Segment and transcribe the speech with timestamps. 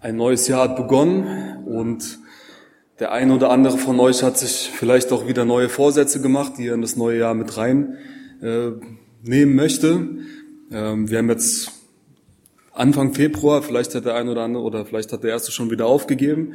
[0.00, 2.20] Ein neues Jahr hat begonnen und
[3.00, 6.68] der ein oder andere von euch hat sich vielleicht auch wieder neue Vorsätze gemacht, die
[6.68, 7.96] er in das neue Jahr mit rein
[8.40, 8.70] äh,
[9.24, 10.08] nehmen möchte.
[10.70, 11.72] Ähm, wir haben jetzt
[12.72, 15.86] Anfang Februar, vielleicht hat der ein oder andere oder vielleicht hat der erste schon wieder
[15.86, 16.54] aufgegeben.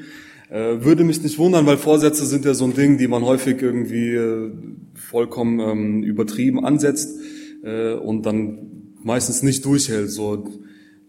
[0.50, 3.62] Äh, würde mich nicht wundern, weil Vorsätze sind ja so ein Ding, die man häufig
[3.62, 4.54] irgendwie äh,
[4.96, 7.20] vollkommen ähm, übertrieben ansetzt
[7.62, 10.12] äh, und dann meistens nicht durchhält.
[10.12, 10.46] So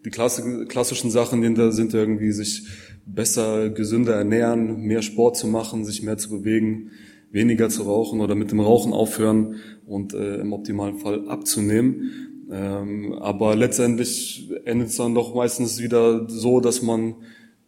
[0.05, 2.67] die klassischen Sachen sind irgendwie sich
[3.07, 6.91] besser, gesünder ernähren, mehr Sport zu machen, sich mehr zu bewegen,
[7.31, 12.47] weniger zu rauchen oder mit dem Rauchen aufhören und äh, im optimalen Fall abzunehmen.
[12.51, 17.17] Ähm, aber letztendlich endet es dann doch meistens wieder so, dass man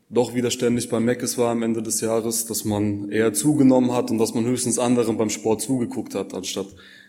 [0.09, 4.11] doch wieder ständig beim Meckes war am Ende des Jahres, dass man eher zugenommen hat
[4.11, 6.69] und dass man höchstens anderen beim Sport zugeguckt hat, anstatt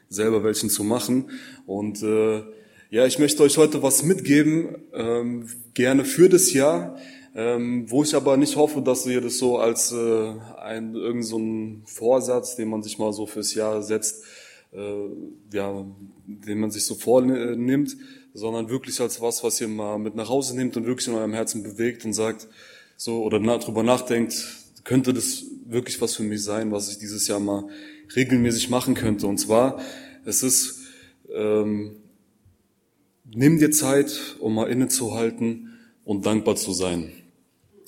[0.10, 1.30] selber welchen zu machen.
[1.66, 2.42] Und äh,
[2.90, 6.98] ja, ich möchte euch heute was mitgeben, ähm, gerne für das Jahr,
[7.36, 11.38] ähm, wo ich aber nicht hoffe, dass ihr das so als äh, ein irgend so
[11.38, 14.24] ein Vorsatz, den man sich mal so fürs Jahr setzt,
[14.72, 15.06] äh,
[15.54, 15.86] ja,
[16.26, 17.98] den man sich so vornimmt,
[18.34, 21.34] sondern wirklich als was, was ihr mal mit nach Hause nehmt und wirklich in eurem
[21.34, 22.48] Herzen bewegt und sagt,
[22.96, 24.46] so oder na, drüber nachdenkt,
[24.84, 27.66] könnte das wirklich was für mich sein, was ich dieses Jahr mal
[28.16, 29.28] regelmäßig machen könnte.
[29.28, 29.82] Und zwar,
[30.26, 30.80] es ist
[31.34, 31.98] ähm,
[33.36, 35.74] Nimm dir Zeit, um mal innezuhalten
[36.06, 37.12] und dankbar zu sein.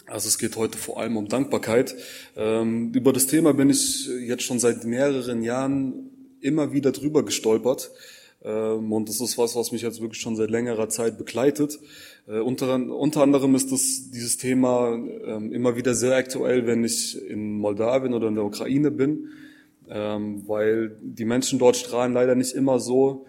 [0.06, 1.96] Also es geht heute vor allem um Dankbarkeit.
[2.36, 6.10] Ähm, über das Thema bin ich jetzt schon seit mehreren Jahren
[6.42, 7.90] immer wieder drüber gestolpert.
[8.44, 11.80] Ähm, und das ist was, was mich jetzt wirklich schon seit längerer Zeit begleitet.
[12.28, 17.18] Äh, unter, unter anderem ist das, dieses Thema ähm, immer wieder sehr aktuell, wenn ich
[17.30, 19.30] in Moldawien oder in der Ukraine bin,
[19.92, 23.26] weil die Menschen dort strahlen leider nicht immer so,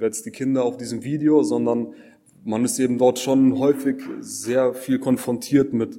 [0.00, 1.94] jetzt die Kinder auf diesem Video, sondern
[2.44, 5.98] man ist eben dort schon häufig sehr viel konfrontiert mit,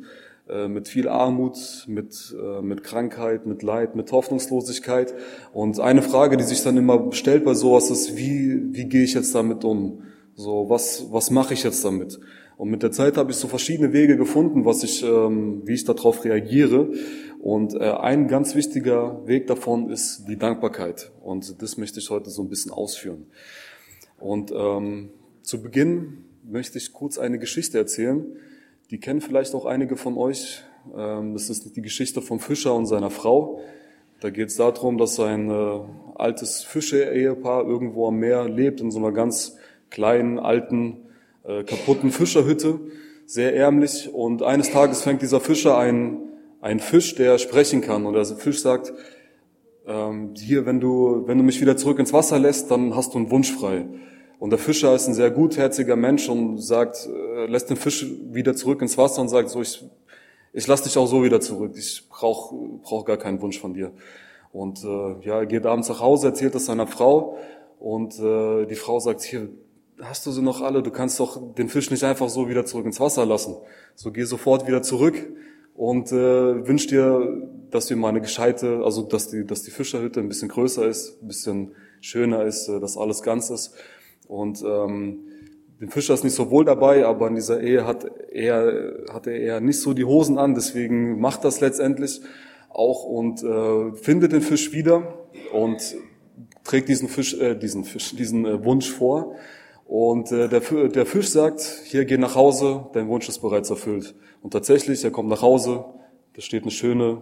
[0.50, 5.14] äh, mit viel Armut, mit, äh, mit Krankheit, mit Leid, mit Hoffnungslosigkeit.
[5.52, 9.14] Und eine Frage, die sich dann immer stellt bei sowas ist, wie, wie gehe ich
[9.14, 10.04] jetzt damit um?
[10.36, 12.20] So, was, was mache ich jetzt damit?
[12.58, 15.84] Und mit der Zeit habe ich so verschiedene Wege gefunden, was ich, ähm, wie ich
[15.84, 16.92] darauf reagiere.
[17.40, 21.12] Und äh, ein ganz wichtiger Weg davon ist die Dankbarkeit.
[21.22, 23.28] Und das möchte ich heute so ein bisschen ausführen.
[24.20, 25.10] Und ähm,
[25.42, 28.26] zu Beginn möchte ich kurz eine Geschichte erzählen.
[28.90, 30.64] Die kennen vielleicht auch einige von euch.
[30.96, 33.62] Ähm, das ist die Geschichte vom Fischer und seiner Frau.
[34.20, 35.80] Da geht es darum, dass ein äh,
[36.16, 39.58] altes Fische-Ehepaar irgendwo am Meer lebt, in so einer ganz
[39.90, 40.98] kleinen, alten,
[41.44, 42.80] äh, kaputten Fischerhütte,
[43.28, 44.14] sehr ärmlich.
[44.14, 46.30] Und eines Tages fängt dieser Fischer einen,
[46.62, 48.06] einen Fisch, der sprechen kann.
[48.06, 48.92] Und der Fisch sagt,
[49.88, 53.18] ähm, hier, wenn du, wenn du mich wieder zurück ins Wasser lässt, dann hast du
[53.18, 53.88] einen Wunsch frei.
[54.40, 58.56] Und der Fischer ist ein sehr gutherziger Mensch und sagt, äh, lässt den Fisch wieder
[58.56, 59.84] zurück ins Wasser und sagt so, ich,
[60.54, 61.74] ich lass dich auch so wieder zurück.
[61.76, 62.54] Ich brauch,
[62.84, 63.92] brauch gar keinen Wunsch von dir.
[64.52, 67.38] Und äh, ja, er geht abends nach Hause, erzählt das seiner Frau
[67.80, 69.50] und äh, die Frau sagt, hier,
[70.02, 70.84] hast du sie noch alle?
[70.84, 73.56] Du kannst doch den Fisch nicht einfach so wieder zurück ins Wasser lassen.
[73.96, 75.16] So geh sofort wieder zurück
[75.78, 80.20] und äh, wünsch dir, dass wir mal eine gescheite, also dass die, dass die Fischerhütte
[80.20, 83.76] ein bisschen größer ist, ein bisschen schöner ist, äh, dass alles ganz ist.
[84.28, 85.20] Und ähm,
[85.80, 89.36] dem Fischer ist nicht so wohl dabei, aber in dieser Ehe hat er, hat er
[89.36, 92.22] eher nicht so die Hosen an, deswegen macht das letztendlich
[92.70, 95.96] auch und äh, findet den Fisch wieder und
[96.64, 99.36] trägt diesen Fisch, äh, diesen Fisch, diesen äh, Wunsch vor.
[99.88, 104.16] Und äh, der, der Fisch sagt, hier geh nach Hause, dein Wunsch ist bereits erfüllt.
[104.42, 105.86] Und tatsächlich, er kommt nach Hause,
[106.34, 107.22] da steht eine schöne,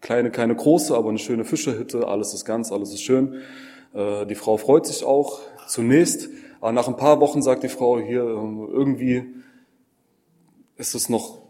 [0.00, 3.40] kleine, keine große, aber eine schöne Fischerhütte, alles ist ganz, alles ist schön.
[3.94, 6.28] Äh, die Frau freut sich auch zunächst,
[6.60, 9.26] aber nach ein paar Wochen sagt die Frau hier, ähm, irgendwie
[10.76, 11.42] ist es noch,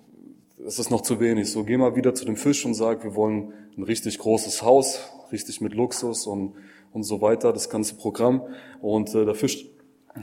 [0.59, 1.51] ist es noch zu wenig.
[1.51, 5.01] So, geh mal wieder zu dem Fisch und sag, wir wollen ein richtig großes Haus,
[5.33, 6.53] richtig mit Luxus und,
[6.93, 8.43] und so weiter, das ganze Programm.
[8.83, 9.71] Und äh, der Fisch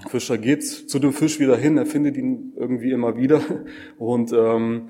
[0.09, 3.41] Fischer geht zu dem Fisch wieder hin, er findet ihn irgendwie immer wieder
[3.97, 4.89] und ähm,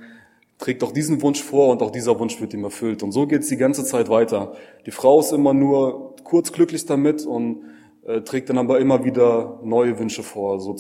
[0.58, 3.02] trägt auch diesen Wunsch vor und auch dieser Wunsch wird ihm erfüllt.
[3.02, 4.54] Und so geht es die ganze Zeit weiter.
[4.86, 7.64] Die Frau ist immer nur kurz glücklich damit und
[8.06, 10.60] äh, trägt dann aber immer wieder neue Wünsche vor.
[10.60, 10.76] So,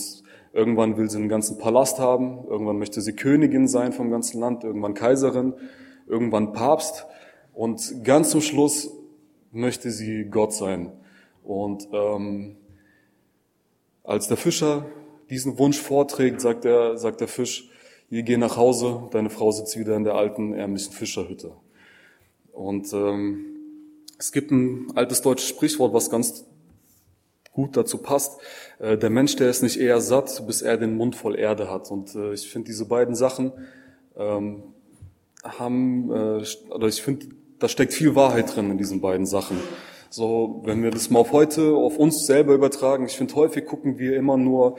[0.53, 4.63] irgendwann will sie einen ganzen Palast haben, irgendwann möchte sie Königin sein vom ganzen Land,
[4.63, 5.53] irgendwann Kaiserin,
[6.07, 7.07] irgendwann Papst
[7.53, 8.91] und ganz zum Schluss
[9.51, 10.91] möchte sie Gott sein.
[11.43, 12.57] Und ähm,
[14.11, 14.85] als der Fischer
[15.29, 17.69] diesen Wunsch vorträgt, sagt der, sagt der Fisch,
[18.09, 21.53] wir gehen nach Hause, deine Frau sitzt wieder in der alten, ärmlichen Fischerhütte.
[22.51, 23.45] Und ähm,
[24.19, 26.45] es gibt ein altes deutsches Sprichwort, was ganz
[27.53, 28.41] gut dazu passt.
[28.79, 31.89] Äh, der Mensch, der ist nicht eher satt, bis er den Mund voll Erde hat.
[31.89, 33.53] Und äh, ich finde diese beiden Sachen
[34.17, 34.63] ähm,
[35.41, 37.27] haben, äh, oder ich finde,
[37.59, 39.57] da steckt viel Wahrheit drin in diesen beiden Sachen.
[40.13, 43.97] So, wenn wir das mal auf heute, auf uns selber übertragen, ich finde, häufig gucken
[43.97, 44.77] wir immer nur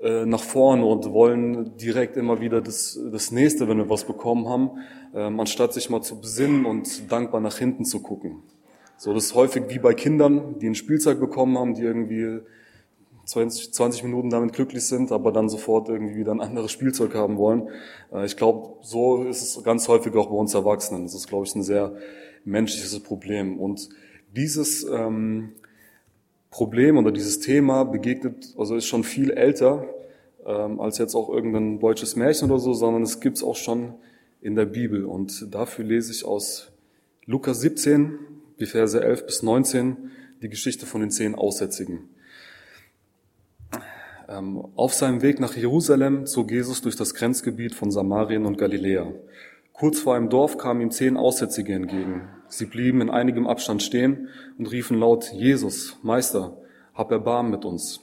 [0.00, 4.48] äh, nach vorne und wollen direkt immer wieder das, das Nächste, wenn wir was bekommen
[4.48, 4.70] haben,
[5.14, 8.42] ähm, anstatt sich mal zu besinnen und dankbar nach hinten zu gucken.
[8.96, 12.40] So, das ist häufig wie bei Kindern, die ein Spielzeug bekommen haben, die irgendwie
[13.26, 17.36] 20, 20 Minuten damit glücklich sind, aber dann sofort irgendwie wieder ein anderes Spielzeug haben
[17.36, 17.68] wollen.
[18.12, 21.04] Äh, ich glaube, so ist es ganz häufig auch bei uns Erwachsenen.
[21.04, 21.92] Das ist, glaube ich, ein sehr
[22.44, 23.60] menschliches Problem.
[23.60, 23.88] Und
[24.36, 25.52] dieses ähm,
[26.50, 29.88] Problem oder dieses Thema begegnet, also ist schon viel älter
[30.46, 33.94] ähm, als jetzt auch irgendein deutsches Märchen oder so, sondern es gibt es auch schon
[34.40, 35.04] in der Bibel.
[35.04, 36.70] Und dafür lese ich aus
[37.24, 38.18] Lukas 17,
[38.60, 39.96] die Verse 11 bis 19,
[40.42, 42.10] die Geschichte von den zehn Aussätzigen.
[44.28, 49.12] Ähm, auf seinem Weg nach Jerusalem zog Jesus durch das Grenzgebiet von Samarien und Galiläa.
[49.72, 52.28] Kurz vor einem Dorf kamen ihm zehn Aussätzige entgegen.
[52.56, 54.28] Sie blieben in einigem Abstand stehen
[54.58, 56.56] und riefen laut, Jesus, Meister,
[56.94, 57.98] hab Erbarmen mit uns.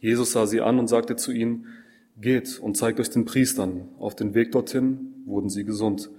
[0.00, 1.68] Jesus sah sie an und sagte zu ihnen,
[2.20, 3.90] geht und zeigt euch den Priestern.
[4.00, 6.10] Auf den Weg dorthin wurden sie gesund.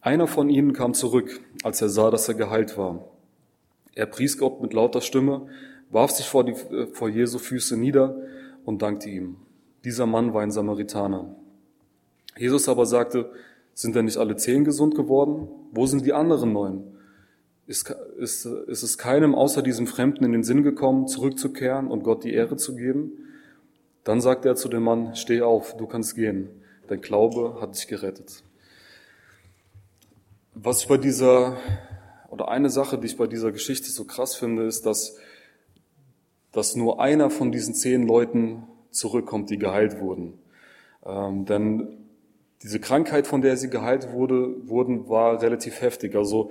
[0.00, 3.04] Einer von ihnen kam zurück, als er sah, dass er geheilt war.
[3.96, 5.48] Er pries Gott mit lauter Stimme,
[5.90, 6.54] warf sich vor, die,
[6.92, 8.16] vor Jesu Füße nieder
[8.64, 9.38] und dankte ihm.
[9.84, 11.34] Dieser Mann war ein Samaritaner.
[12.38, 13.32] Jesus aber sagte,
[13.80, 15.48] sind denn nicht alle zehn gesund geworden?
[15.72, 16.96] Wo sind die anderen neun?
[17.66, 22.24] Ist, ist, ist es keinem außer diesem Fremden in den Sinn gekommen, zurückzukehren und Gott
[22.24, 23.12] die Ehre zu geben?
[24.04, 26.48] Dann sagte er zu dem Mann, steh auf, du kannst gehen.
[26.88, 28.42] Dein Glaube hat dich gerettet.
[30.54, 31.56] Was ich bei dieser,
[32.28, 35.16] oder eine Sache, die ich bei dieser Geschichte so krass finde, ist, dass
[36.52, 40.34] dass nur einer von diesen zehn Leuten zurückkommt, die geheilt wurden.
[41.04, 41.99] Ähm, denn
[42.62, 46.14] diese Krankheit, von der sie geheilt wurde, wurden, war relativ heftig.
[46.14, 46.50] Also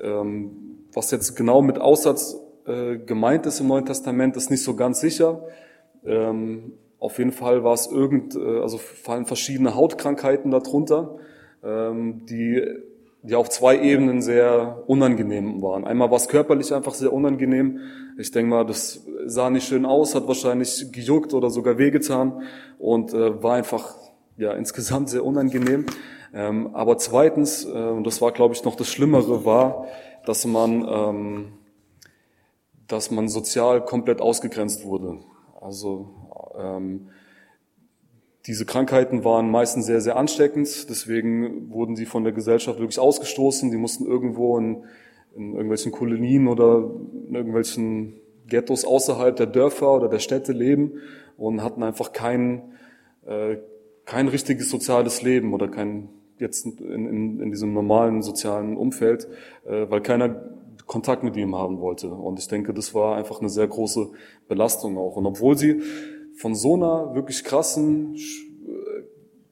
[0.00, 4.76] ähm, was jetzt genau mit Aussatz äh, gemeint ist im Neuen Testament, ist nicht so
[4.76, 5.42] ganz sicher.
[6.04, 11.16] Ähm, auf jeden Fall war es irgend, äh, also fallen verschiedene Hautkrankheiten darunter,
[11.62, 12.62] ähm, die
[13.22, 15.84] die auf zwei Ebenen sehr unangenehm waren.
[15.84, 17.80] Einmal war es körperlich einfach sehr unangenehm.
[18.16, 22.42] Ich denke mal, das sah nicht schön aus, hat wahrscheinlich gejuckt oder sogar wehgetan
[22.78, 23.96] und äh, war einfach
[24.38, 25.86] ja insgesamt sehr unangenehm.
[26.32, 29.86] Ähm, aber zweitens, äh, und das war glaube ich noch das Schlimmere, war,
[30.24, 31.52] dass man ähm,
[32.86, 35.18] dass man sozial komplett ausgegrenzt wurde.
[35.60, 36.08] Also
[36.58, 37.08] ähm,
[38.46, 43.70] diese Krankheiten waren meistens sehr, sehr ansteckend, deswegen wurden sie von der Gesellschaft wirklich ausgestoßen.
[43.70, 44.84] Die mussten irgendwo in,
[45.36, 46.90] in irgendwelchen Kolonien oder
[47.28, 48.14] in irgendwelchen
[48.46, 50.94] Ghettos außerhalb der Dörfer oder der Städte leben
[51.36, 52.72] und hatten einfach kein,
[53.26, 53.58] äh,
[54.08, 56.08] kein richtiges soziales Leben oder kein
[56.38, 59.28] jetzt in, in, in diesem normalen sozialen Umfeld,
[59.66, 60.48] äh, weil keiner
[60.86, 62.08] Kontakt mit ihm haben wollte.
[62.08, 64.08] Und ich denke, das war einfach eine sehr große
[64.48, 65.16] Belastung auch.
[65.16, 65.82] Und obwohl sie
[66.34, 69.02] von so einer wirklich krassen, sch äh,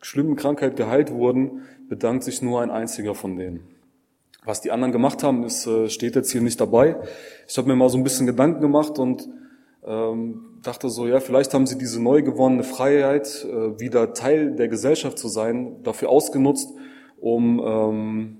[0.00, 1.60] schlimmen Krankheit geheilt wurden,
[1.90, 3.60] bedankt sich nur ein einziger von denen.
[4.46, 6.96] Was die anderen gemacht haben, ist, äh, steht jetzt hier nicht dabei.
[7.46, 9.28] Ich habe mir mal so ein bisschen Gedanken gemacht und
[9.86, 14.68] ähm, dachte so, ja, vielleicht haben sie diese neu gewonnene Freiheit, äh, wieder Teil der
[14.68, 16.68] Gesellschaft zu sein, dafür ausgenutzt,
[17.18, 18.38] um ähm,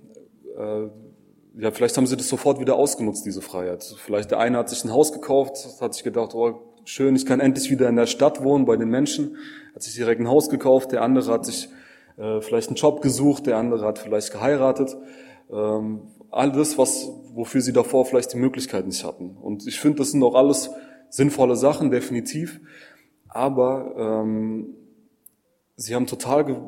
[0.58, 0.88] äh,
[1.58, 3.82] ja, vielleicht haben sie das sofort wieder ausgenutzt, diese Freiheit.
[4.04, 7.40] Vielleicht der eine hat sich ein Haus gekauft, hat sich gedacht, oh, schön, ich kann
[7.40, 9.36] endlich wieder in der Stadt wohnen bei den Menschen.
[9.74, 11.68] Hat sich direkt ein Haus gekauft, der andere hat sich
[12.18, 14.96] äh, vielleicht einen Job gesucht, der andere hat vielleicht geheiratet.
[15.50, 19.36] Ähm, all das, was, wofür sie davor vielleicht die Möglichkeit nicht hatten.
[19.40, 20.70] Und ich finde, das sind auch alles
[21.08, 22.60] sinnvolle Sachen, definitiv.
[23.28, 24.74] Aber ähm,
[25.76, 26.62] sie haben total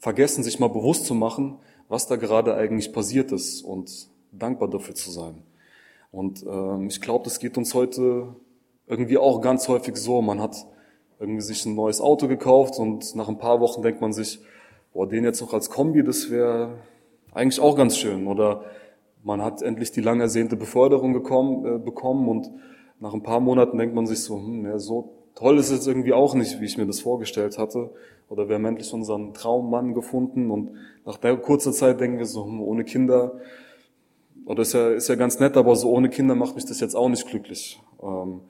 [0.00, 4.94] vergessen, sich mal bewusst zu machen, was da gerade eigentlich passiert ist und dankbar dafür
[4.94, 5.42] zu sein.
[6.10, 8.34] Und ähm, ich glaube, das geht uns heute
[8.86, 10.22] irgendwie auch ganz häufig so.
[10.22, 10.56] Man hat
[11.18, 14.40] irgendwie sich ein neues Auto gekauft und nach ein paar Wochen denkt man sich,
[14.92, 16.78] boah, den jetzt noch als Kombi, das wäre
[17.32, 18.26] eigentlich auch ganz schön.
[18.26, 18.64] Oder
[19.22, 22.50] man hat endlich die lang ersehnte Beförderung gekommen, äh, bekommen und
[23.04, 26.14] nach ein paar Monaten denkt man sich so, hm, ja, so toll ist es irgendwie
[26.14, 27.90] auch nicht, wie ich mir das vorgestellt hatte.
[28.30, 30.70] Oder wir haben endlich unseren Traummann gefunden und
[31.04, 33.32] nach der kurzer Zeit denken wir so, hm, ohne Kinder,
[34.46, 36.96] oder ist ja, ist ja ganz nett, aber so ohne Kinder macht mich das jetzt
[36.96, 37.78] auch nicht glücklich.
[38.02, 38.40] Ähm,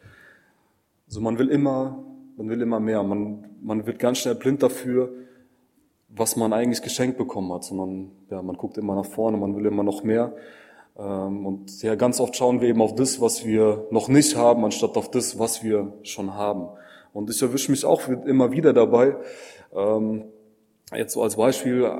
[1.08, 2.04] also man will immer,
[2.36, 3.02] man will immer mehr.
[3.02, 5.12] Man, man wird ganz schnell blind dafür,
[6.08, 9.66] was man eigentlich geschenkt bekommen hat, sondern ja, man guckt immer nach vorne, man will
[9.66, 10.32] immer noch mehr.
[10.96, 14.64] Ähm, und ja, ganz oft schauen wir eben auf das, was wir noch nicht haben,
[14.64, 16.68] anstatt auf das, was wir schon haben.
[17.12, 19.16] Und ich erwische mich auch immer wieder dabei,
[19.74, 20.24] ähm,
[20.94, 21.90] jetzt so als Beispiel,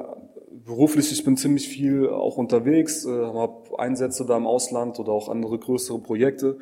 [0.65, 5.29] beruflich, ich bin ziemlich viel auch unterwegs, äh, habe Einsätze da im Ausland oder auch
[5.29, 6.59] andere größere Projekte.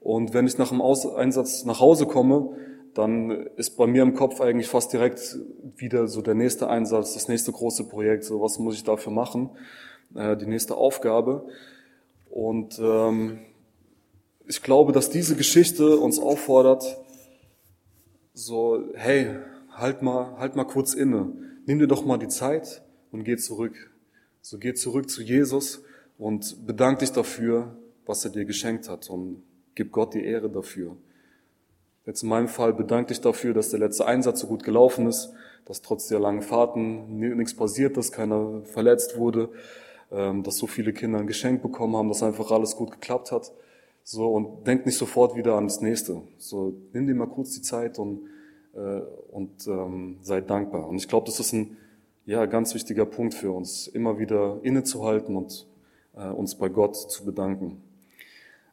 [0.00, 2.50] Und wenn ich nach dem Aus Einsatz nach Hause komme,
[2.94, 5.38] dann ist bei mir im Kopf eigentlich fast direkt
[5.76, 9.50] wieder so der nächste Einsatz, das nächste große Projekt, so was muss ich dafür machen,
[10.14, 11.46] äh, die nächste Aufgabe.
[12.30, 13.38] Und ähm,
[14.46, 16.98] ich glaube, dass diese Geschichte uns auffordert,
[18.32, 19.36] so, hey,
[19.70, 21.32] halt mal, halt mal kurz inne,
[21.66, 23.90] nimm dir doch mal die Zeit und geh zurück.
[24.42, 25.82] So geh zurück zu Jesus
[26.18, 29.42] und bedank dich dafür, was er dir geschenkt hat und
[29.74, 30.96] gib Gott die Ehre dafür.
[32.04, 35.32] Jetzt in meinem Fall bedanke dich dafür, dass der letzte Einsatz so gut gelaufen ist,
[35.64, 39.48] dass trotz der langen Fahrten nichts passiert ist, keiner verletzt wurde,
[40.10, 43.52] dass so viele Kinder ein Geschenk bekommen haben, dass einfach alles gut geklappt hat.
[44.08, 46.22] So, und denk nicht sofort wieder an das nächste.
[46.38, 48.20] So, nimm dir mal kurz die Zeit und,
[48.72, 49.00] äh,
[49.32, 50.86] und ähm, sei dankbar.
[50.86, 51.76] Und ich glaube, das ist ein
[52.24, 55.66] ja, ganz wichtiger Punkt für uns, immer wieder innezuhalten und
[56.14, 57.82] äh, uns bei Gott zu bedanken.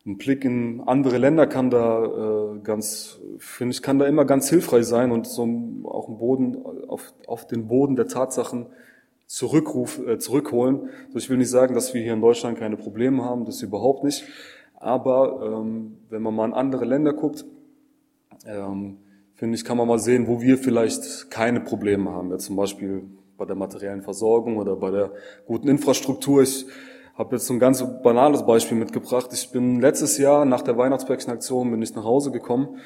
[0.05, 2.03] Ein Blick in andere Länder kann da
[2.55, 5.43] äh, ganz, finde ich, kann da immer ganz hilfreich sein und so
[5.85, 8.67] auch einen Boden auf, auf den Boden der Tatsachen
[9.33, 10.89] zurückruf, äh, zurückholen.
[11.07, 14.03] Also ich will nicht sagen, dass wir hier in Deutschland keine Probleme haben, das überhaupt
[14.03, 14.23] nicht.
[14.75, 17.43] Aber ähm, wenn man mal in andere Länder guckt,
[18.45, 18.97] ähm,
[19.33, 22.29] finde ich, kann man mal sehen, wo wir vielleicht keine Probleme haben.
[22.29, 25.11] Ja, zum Beispiel bei der materiellen Versorgung oder bei der
[25.47, 26.43] guten Infrastruktur.
[26.43, 26.67] Ich
[27.15, 29.31] habe jetzt so ein ganz banales Beispiel mitgebracht.
[29.33, 32.77] Ich bin letztes Jahr nach der Weihnachtsbäckchenaktion bin ich nach Hause gekommen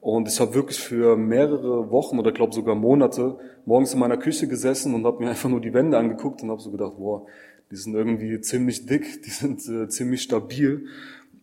[0.00, 4.46] und ich habe wirklich für mehrere Wochen oder glaube sogar Monate morgens in meiner Küche
[4.46, 7.26] gesessen und habe mir einfach nur die Wände angeguckt und habe so gedacht, boah,
[7.70, 10.86] die sind irgendwie ziemlich dick, die sind äh, ziemlich stabil.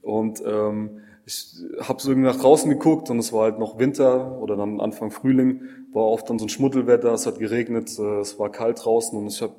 [0.02, 4.40] Und ähm, ich habe so irgendwie nach draußen geguckt und es war halt noch Winter
[4.40, 8.38] oder dann Anfang Frühling, war oft dann so ein Schmuddelwetter, es hat geregnet, äh, es
[8.40, 9.56] war kalt draußen und ich habe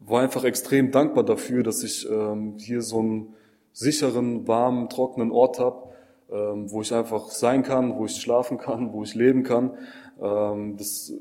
[0.00, 3.34] war einfach extrem dankbar dafür, dass ich ähm, hier so einen
[3.72, 5.88] sicheren, warmen, trockenen Ort habe,
[6.30, 9.78] wo ich einfach sein kann, wo ich schlafen kann, wo ich leben kann.
[10.20, 11.12] Ähm, das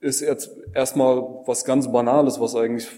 [0.00, 2.88] ist jetzt erstmal was ganz Banales, was eigentlich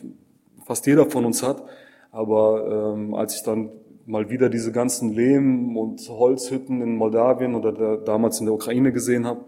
[0.64, 1.62] fast jeder von uns hat.
[2.10, 3.70] Aber ähm, als ich dann
[4.06, 8.92] mal wieder diese ganzen Lehm- und Holzhütten in Moldawien oder der, damals in der Ukraine
[8.92, 9.44] gesehen habe,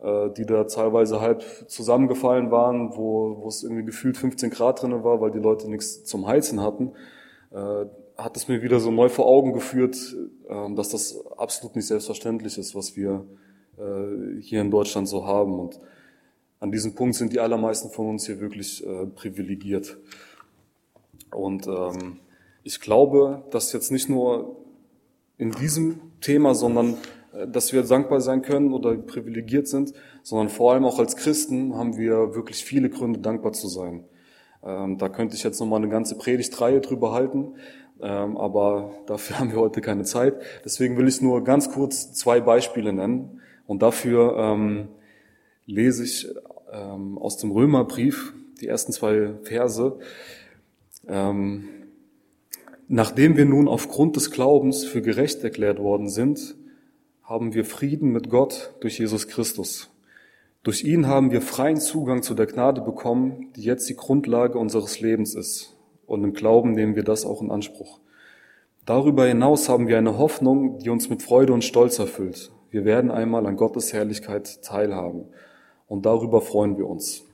[0.00, 5.02] äh, die da teilweise halb zusammengefallen waren, wo, wo es irgendwie gefühlt 15 Grad drinnen
[5.02, 6.92] war, weil die Leute nichts zum Heizen hatten,
[7.50, 9.96] äh, hat es mir wieder so neu vor Augen geführt,
[10.48, 13.26] äh, dass das absolut nicht selbstverständlich ist, was wir
[13.78, 15.58] äh, hier in Deutschland so haben.
[15.58, 15.80] Und
[16.60, 19.98] an diesem Punkt sind die allermeisten von uns hier wirklich äh, privilegiert.
[21.32, 22.20] Und ähm,
[22.62, 24.56] ich glaube, dass jetzt nicht nur
[25.36, 26.96] in diesem Thema, sondern
[27.32, 29.92] äh, dass wir dankbar sein können oder privilegiert sind,
[30.22, 34.04] sondern vor allem auch als Christen haben wir wirklich viele Gründe, dankbar zu sein.
[34.62, 37.54] Ähm, da könnte ich jetzt nochmal eine ganze Predigtreihe drüber halten, ähm,
[38.00, 40.34] aber dafür haben wir heute keine Zeit.
[40.64, 44.88] Deswegen will ich nur ganz kurz zwei Beispiele nennen und dafür ähm,
[45.66, 46.28] lese ich
[46.72, 49.98] ähm, aus dem Römerbrief die ersten zwei Verse.
[51.06, 51.68] Ähm,
[52.88, 56.54] Nachdem wir nun aufgrund des Glaubens für gerecht erklärt worden sind,
[57.22, 59.90] haben wir Frieden mit Gott durch Jesus Christus.
[60.62, 65.00] Durch ihn haben wir freien Zugang zu der Gnade bekommen, die jetzt die Grundlage unseres
[65.00, 65.73] Lebens ist.
[66.06, 68.00] Und im Glauben nehmen wir das auch in Anspruch.
[68.86, 72.52] Darüber hinaus haben wir eine Hoffnung, die uns mit Freude und Stolz erfüllt.
[72.70, 75.26] Wir werden einmal an Gottes Herrlichkeit teilhaben.
[75.88, 77.24] Und darüber freuen wir uns.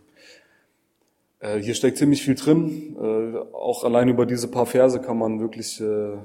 [1.40, 2.96] Äh, hier steckt ziemlich viel drin.
[3.00, 6.18] Äh, auch allein über diese paar Verse kann man wirklich äh,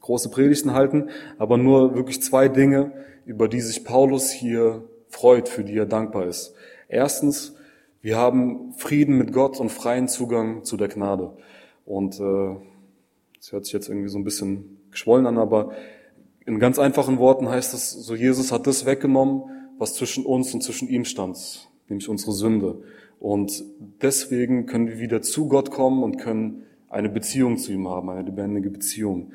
[0.00, 2.92] große Predigten halten, aber nur wirklich zwei Dinge,
[3.24, 6.54] über die sich Paulus hier freut, für die er dankbar ist.
[6.88, 7.54] Erstens,
[8.00, 11.36] wir haben Frieden mit Gott und freien Zugang zu der Gnade.
[11.84, 12.56] Und äh,
[13.36, 15.72] das hört sich jetzt irgendwie so ein bisschen geschwollen an, aber
[16.44, 19.44] in ganz einfachen Worten heißt es, so Jesus hat das weggenommen,
[19.78, 22.82] was zwischen uns und zwischen ihm stand, nämlich unsere Sünde.
[23.18, 23.64] Und
[24.02, 28.22] deswegen können wir wieder zu Gott kommen und können eine Beziehung zu ihm haben, eine
[28.22, 29.32] lebendige Beziehung.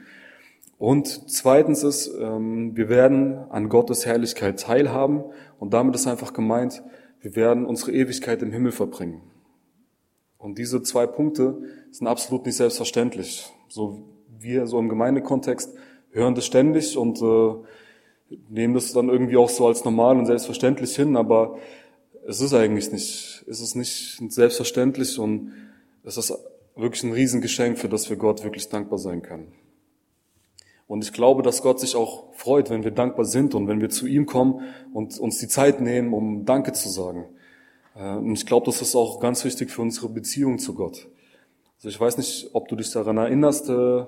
[0.77, 5.23] Und zweitens ist, ähm, wir werden an Gottes Herrlichkeit teilhaben
[5.59, 6.83] und damit ist einfach gemeint,
[7.21, 9.21] wir werden unsere Ewigkeit im Himmel verbringen.
[10.47, 11.57] Und diese zwei Punkte
[11.91, 13.51] sind absolut nicht selbstverständlich.
[13.67, 14.03] So
[14.39, 15.73] wir so im Gemeindekontext
[16.11, 20.95] hören das ständig und äh, nehmen das dann irgendwie auch so als normal und selbstverständlich
[20.95, 21.57] hin, aber
[22.25, 25.51] es ist eigentlich nicht, es ist nicht selbstverständlich und
[26.05, 26.33] es ist
[26.77, 29.51] wirklich ein Riesengeschenk, für das wir Gott wirklich dankbar sein können.
[30.87, 33.89] Und ich glaube, dass Gott sich auch freut, wenn wir dankbar sind und wenn wir
[33.89, 34.61] zu ihm kommen
[34.93, 37.25] und uns die Zeit nehmen, um Danke zu sagen.
[37.97, 41.07] Äh, und ich glaube, das ist auch ganz wichtig für unsere Beziehung zu Gott.
[41.77, 44.05] Also ich weiß nicht, ob du dich daran erinnerst, äh,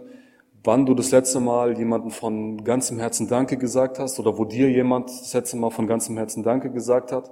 [0.63, 4.69] wann du das letzte Mal jemanden von ganzem Herzen Danke gesagt hast oder wo dir
[4.69, 7.31] jemand das letzte Mal von ganzem Herzen Danke gesagt hat.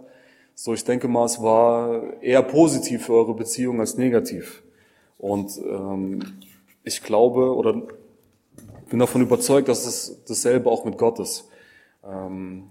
[0.56, 4.64] So, ich denke mal, es war eher positiv für eure Beziehung als negativ.
[5.18, 6.20] Und ähm,
[6.84, 7.82] ich glaube oder
[8.90, 11.50] bin davon überzeugt, dass es dasselbe auch mit Gott ist.
[12.04, 12.70] Ähm,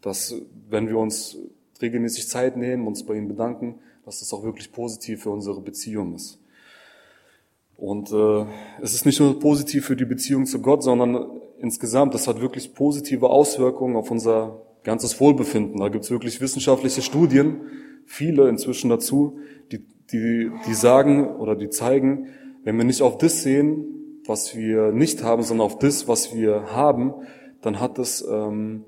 [0.00, 0.34] dass
[0.68, 1.36] wenn wir uns
[1.82, 6.14] regelmäßig Zeit nehmen, uns bei ihm bedanken, dass das auch wirklich positiv für unsere Beziehung
[6.14, 6.38] ist.
[7.76, 8.46] Und äh,
[8.80, 12.74] es ist nicht nur positiv für die Beziehung zu Gott, sondern insgesamt, das hat wirklich
[12.74, 15.80] positive Auswirkungen auf unser ganzes Wohlbefinden.
[15.80, 17.62] Da gibt es wirklich wissenschaftliche Studien,
[18.06, 19.38] viele inzwischen dazu,
[19.70, 22.28] die, die, die sagen oder die zeigen,
[22.64, 26.72] wenn wir nicht auf das sehen, was wir nicht haben, sondern auf das, was wir
[26.72, 27.14] haben,
[27.60, 28.84] dann hat es ähm,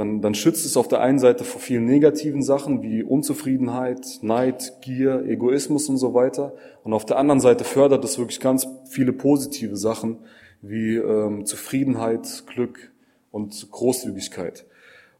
[0.00, 4.80] dann, dann schützt es auf der einen Seite vor vielen negativen Sachen wie Unzufriedenheit, Neid,
[4.80, 6.54] Gier, Egoismus und so weiter.
[6.82, 10.16] Und auf der anderen Seite fördert es wirklich ganz viele positive Sachen
[10.62, 12.90] wie ähm, Zufriedenheit, Glück
[13.30, 14.64] und Großzügigkeit.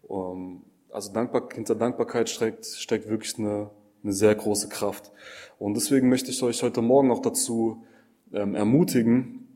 [0.09, 3.69] Ähm, also Dankbar, hinter Dankbarkeit steckt, steckt wirklich eine,
[4.03, 5.13] eine sehr große Kraft.
[5.59, 7.85] Und deswegen möchte ich euch heute Morgen auch dazu
[8.33, 9.47] ähm, ermutigen,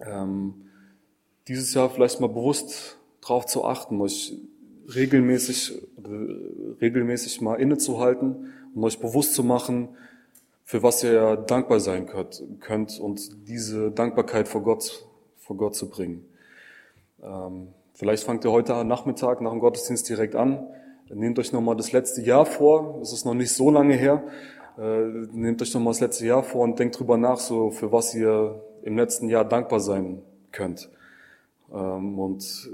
[0.00, 0.54] ähm,
[1.46, 2.96] dieses Jahr vielleicht mal bewusst
[3.26, 4.34] darauf zu achten, euch
[4.94, 5.82] regelmäßig,
[6.80, 9.88] regelmäßig mal innezuhalten und euch bewusst zu machen,
[10.64, 15.06] für was ihr dankbar sein könnt, könnt und diese Dankbarkeit vor Gott,
[15.38, 16.24] vor Gott zu bringen.
[17.22, 20.66] Ähm, vielleicht fangt ihr heute Nachmittag nach dem Gottesdienst direkt an.
[21.08, 23.00] Nehmt euch nochmal das letzte Jahr vor.
[23.00, 24.24] Es ist noch nicht so lange her.
[24.76, 28.14] Äh, nehmt euch nochmal das letzte Jahr vor und denkt drüber nach, so für was
[28.14, 30.90] ihr im letzten Jahr dankbar sein könnt.
[31.72, 32.70] Ähm, und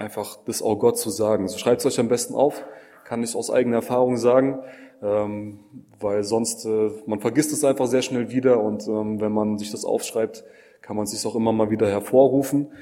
[0.00, 1.46] einfach das auch Gott zu sagen.
[1.46, 2.64] So schreibt es euch am besten auf,
[3.04, 4.60] kann ich aus eigener Erfahrung sagen,
[5.02, 5.60] ähm,
[6.00, 9.70] weil sonst, äh, man vergisst es einfach sehr schnell wieder und ähm, wenn man sich
[9.70, 10.44] das aufschreibt,
[10.80, 12.72] kann man es sich auch immer mal wieder hervorrufen.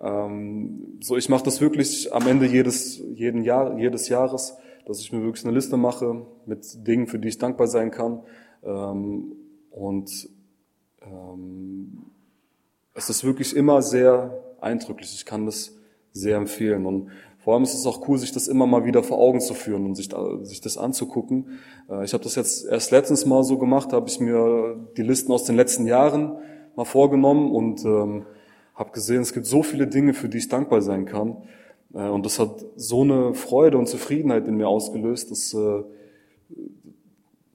[0.00, 5.12] Ähm, so, ich mache das wirklich am Ende jedes, jeden Jahr, jedes Jahres, dass ich
[5.12, 8.22] mir wirklich eine Liste mache mit Dingen, für die ich dankbar sein kann.
[8.62, 9.32] Ähm,
[9.70, 10.28] und
[11.02, 12.04] ähm,
[12.94, 15.14] es ist wirklich immer sehr eindrücklich.
[15.14, 15.77] Ich kann das
[16.18, 16.86] sehr empfehlen.
[16.86, 19.54] Und vor allem ist es auch cool, sich das immer mal wieder vor Augen zu
[19.54, 20.10] führen und sich,
[20.42, 21.58] sich das anzugucken.
[21.88, 25.32] Äh, ich habe das jetzt erst letztens mal so gemacht, habe ich mir die Listen
[25.32, 26.36] aus den letzten Jahren
[26.76, 28.26] mal vorgenommen und ähm,
[28.74, 31.38] habe gesehen, es gibt so viele Dinge, für die ich dankbar sein kann.
[31.94, 35.30] Äh, und das hat so eine Freude und Zufriedenheit in mir ausgelöst.
[35.30, 35.82] Das äh,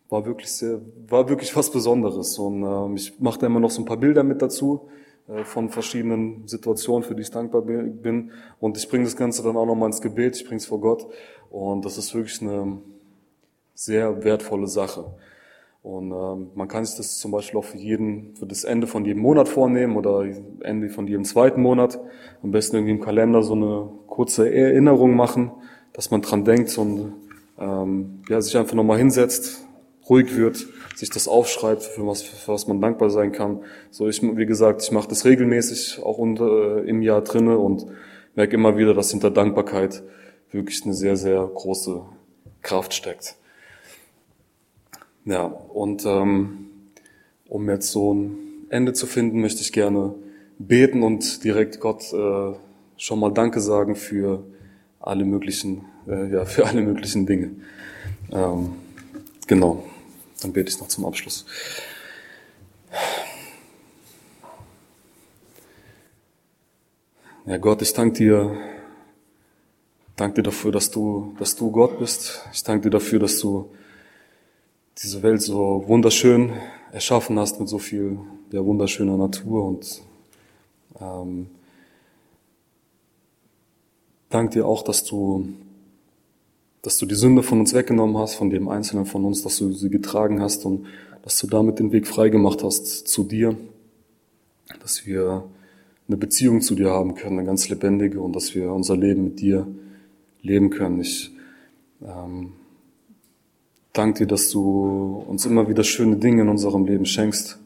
[0.09, 2.39] war wirklich sehr, war wirklich was Besonderes.
[2.39, 4.87] Und äh, ich mache da immer noch so ein paar Bilder mit dazu
[5.43, 8.31] von verschiedenen Situationen, für die ich dankbar bin.
[8.59, 11.07] Und ich bringe das Ganze dann auch nochmal ins Gebet, ich bringe es vor Gott.
[11.49, 12.79] Und das ist wirklich eine
[13.73, 15.05] sehr wertvolle Sache.
[15.81, 19.03] Und ähm, man kann sich das zum Beispiel auch für jeden, für das Ende von
[19.03, 20.25] jedem Monat vornehmen oder
[20.61, 21.99] Ende von jedem zweiten Monat.
[22.41, 25.51] Am besten irgendwie im Kalender so eine kurze Erinnerung machen,
[25.91, 27.13] dass man dran denkt und
[27.59, 29.67] ähm, ja, sich einfach nochmal hinsetzt,
[30.09, 33.59] ruhig wird, sich das aufschreibt, für was, für was man dankbar sein kann.
[33.89, 37.85] So, ich, wie gesagt, ich mache das regelmäßig auch unter, äh, im Jahr drinne und
[38.35, 40.03] merke immer wieder, dass hinter Dankbarkeit
[40.51, 42.01] wirklich eine sehr, sehr große
[42.61, 43.35] Kraft steckt.
[45.25, 46.69] Ja, und ähm,
[47.47, 48.37] um jetzt so ein
[48.69, 50.15] Ende zu finden, möchte ich gerne
[50.59, 52.53] beten und direkt Gott äh,
[52.97, 54.43] schon mal Danke sagen für
[54.99, 57.51] alle möglichen, äh, ja, für alle möglichen Dinge.
[58.31, 58.73] Ähm,
[59.47, 59.83] genau.
[60.43, 61.45] Dann bete ich noch zum Abschluss.
[67.45, 68.57] Ja, Gott, ich danke dir,
[70.15, 72.41] danke dir dafür, dass du, dass du Gott bist.
[72.53, 73.69] Ich danke dir dafür, dass du
[75.01, 76.53] diese Welt so wunderschön
[76.91, 78.19] erschaffen hast mit so viel
[78.51, 80.03] der wunderschöner Natur und
[80.99, 81.49] ähm,
[84.29, 85.49] danke dir auch, dass du
[86.83, 89.71] dass du die Sünde von uns weggenommen hast, von dem Einzelnen von uns, dass du
[89.71, 90.85] sie getragen hast und
[91.23, 93.55] dass du damit den Weg freigemacht hast zu dir,
[94.81, 95.45] dass wir
[96.07, 99.39] eine Beziehung zu dir haben können, eine ganz lebendige und dass wir unser Leben mit
[99.39, 99.65] dir
[100.41, 100.99] leben können.
[100.99, 101.31] Ich
[102.01, 102.51] ähm,
[103.93, 107.59] danke dir, dass du uns immer wieder schöne Dinge in unserem Leben schenkst,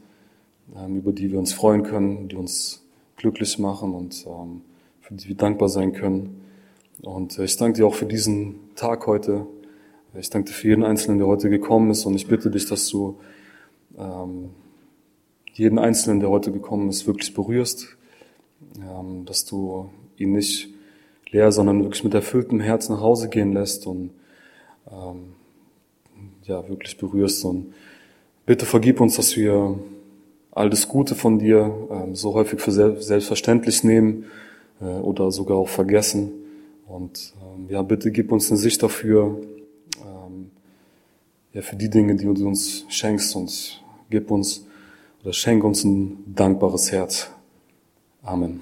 [0.76, 2.84] ähm, über die wir uns freuen können, die uns
[3.16, 4.62] glücklich machen und ähm,
[5.02, 6.47] für die wir dankbar sein können.
[7.02, 9.46] Und ich danke dir auch für diesen Tag heute.
[10.18, 12.06] Ich danke dir für jeden Einzelnen, der heute gekommen ist.
[12.06, 13.20] Und ich bitte dich, dass du
[13.98, 14.50] ähm,
[15.54, 17.98] jeden Einzelnen, der heute gekommen ist, wirklich berührst.
[18.80, 20.70] Ähm, dass du ihn nicht
[21.30, 23.86] leer, sondern wirklich mit erfülltem Herz nach Hause gehen lässt.
[23.86, 24.10] Und
[24.92, 25.34] ähm,
[26.46, 27.74] ja, wirklich berührst und
[28.46, 29.78] bitte vergib uns, dass wir
[30.52, 34.26] all das Gute von dir ähm, so häufig für selbstverständlich nehmen
[34.82, 36.32] äh, oder sogar auch vergessen.
[36.88, 39.42] Und ähm, ja, bitte gib uns eine Sicht dafür,
[40.00, 40.52] ähm,
[41.54, 44.66] ja, für die Dinge, die du uns schenkst und gib uns
[45.24, 47.30] oder schenk uns ein dankbares Herz.
[48.22, 48.62] Amen.